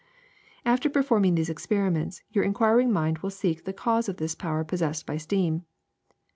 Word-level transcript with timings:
^* 0.01 0.03
After 0.65 0.89
performing 0.89 1.35
these 1.35 1.47
experiments 1.51 2.23
your 2.31 2.43
inquir 2.43 2.81
ing 2.81 2.91
mind 2.91 3.19
will 3.19 3.29
seek 3.29 3.65
the 3.65 3.71
cause 3.71 4.09
of 4.09 4.17
this 4.17 4.33
power 4.33 4.63
possessed 4.63 5.05
by 5.05 5.17
steam. 5.17 5.63